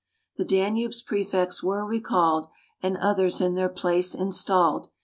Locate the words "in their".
3.39-3.69